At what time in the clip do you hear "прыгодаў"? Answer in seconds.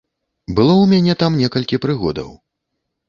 1.85-2.33